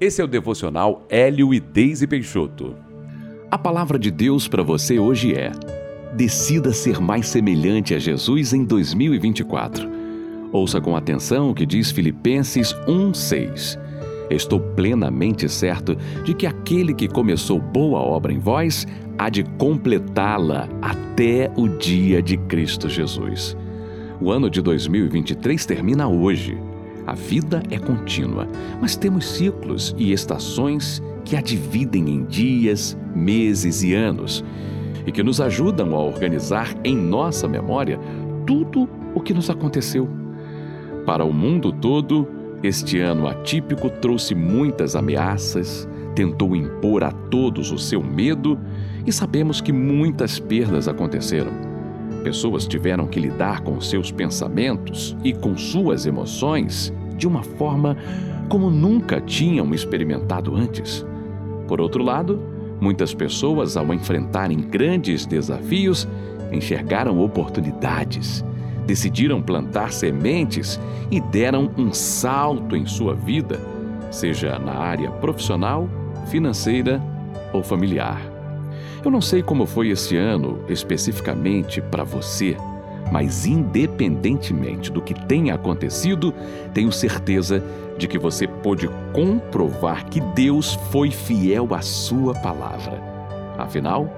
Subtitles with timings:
[0.00, 2.74] Esse é o devocional Hélio e Deise Peixoto.
[3.48, 5.52] A palavra de Deus para você hoje é:
[6.16, 9.88] decida ser mais semelhante a Jesus em 2024.
[10.50, 13.78] Ouça com atenção o que diz Filipenses 1:6.
[14.28, 18.86] Estou plenamente certo de que aquele que começou boa obra em vós
[19.16, 23.56] há de completá-la até o dia de Cristo Jesus.
[24.20, 26.58] O ano de 2023 termina hoje.
[27.06, 28.48] A vida é contínua,
[28.80, 34.44] mas temos ciclos e estações que a dividem em dias, meses e anos
[35.06, 37.98] e que nos ajudam a organizar em nossa memória
[38.46, 40.08] tudo o que nos aconteceu.
[41.04, 42.26] Para o mundo todo,
[42.62, 48.58] este ano atípico trouxe muitas ameaças, tentou impor a todos o seu medo
[49.06, 51.73] e sabemos que muitas perdas aconteceram.
[52.24, 57.98] Pessoas tiveram que lidar com seus pensamentos e com suas emoções de uma forma
[58.48, 61.04] como nunca tinham experimentado antes.
[61.68, 62.40] Por outro lado,
[62.80, 66.08] muitas pessoas, ao enfrentarem grandes desafios,
[66.50, 68.42] enxergaram oportunidades,
[68.86, 73.60] decidiram plantar sementes e deram um salto em sua vida,
[74.10, 75.88] seja na área profissional,
[76.30, 77.02] financeira
[77.52, 78.33] ou familiar.
[79.04, 82.56] Eu não sei como foi esse ano especificamente para você,
[83.12, 86.32] mas independentemente do que tenha acontecido,
[86.72, 87.62] tenho certeza
[87.98, 93.00] de que você pôde comprovar que Deus foi fiel à Sua palavra.
[93.58, 94.08] Afinal,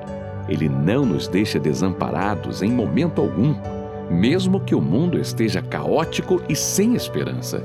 [0.49, 3.55] Ele não nos deixa desamparados em momento algum,
[4.09, 7.63] mesmo que o mundo esteja caótico e sem esperança.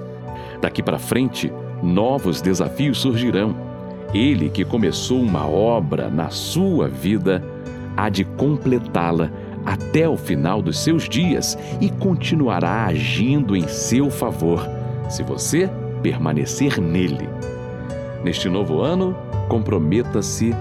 [0.59, 3.70] Daqui para frente, novos desafios surgirão
[4.13, 7.43] ele que começou uma obra na sua vida
[7.95, 9.31] há de completá-la
[9.65, 14.67] até o final dos seus dias e continuará agindo em seu favor,
[15.09, 15.69] se você
[16.01, 17.29] permanecer nele.
[18.23, 19.15] Neste novo ano,
[19.47, 20.53] comprometa-se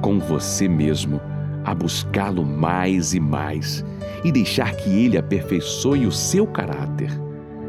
[0.00, 1.20] com você mesmo
[1.64, 3.84] a buscá-lo mais e mais
[4.24, 7.10] e deixar que ele aperfeiçoe o seu caráter.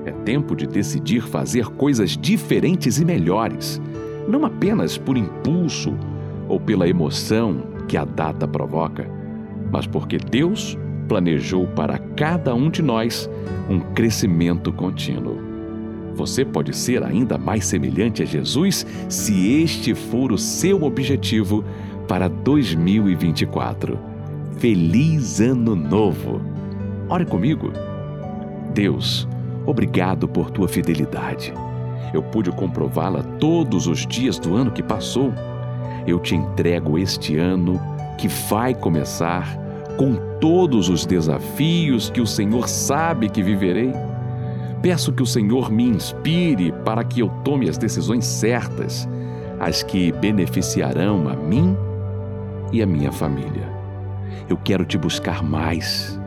[0.06, 3.82] É tempo de decidir fazer coisas diferentes e melhores
[4.30, 5.98] não apenas por impulso
[6.48, 9.10] ou pela emoção que a data provoca,
[9.72, 13.30] mas porque Deus planejou para cada um de nós
[13.70, 15.38] um crescimento contínuo.
[16.14, 21.64] Você pode ser ainda mais semelhante a Jesus se este for o seu objetivo
[22.08, 23.98] para 2024.
[24.58, 26.42] Feliz Ano Novo!
[27.08, 27.72] Ore comigo.
[28.74, 29.28] Deus,
[29.66, 31.54] obrigado por tua fidelidade
[32.14, 35.34] eu pude comprová-la todos os dias do ano que passou.
[36.08, 37.80] Eu te entrego este ano
[38.18, 39.58] que vai começar
[39.98, 43.94] com todos os desafios que o Senhor sabe que viverei.
[44.82, 49.08] Peço que o Senhor me inspire para que eu tome as decisões certas,
[49.60, 51.76] as que beneficiarão a mim
[52.72, 53.68] e a minha família.
[54.48, 56.20] Eu quero te buscar mais,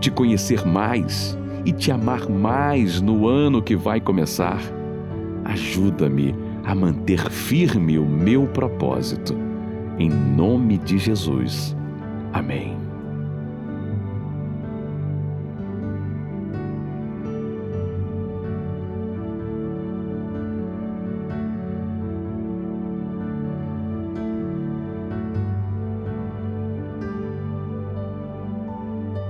[0.00, 4.60] te conhecer mais e te amar mais no ano que vai começar
[5.44, 6.34] ajuda-me
[6.64, 9.34] a manter firme o meu propósito.
[9.98, 11.76] Em nome de Jesus.
[12.32, 12.89] Amém.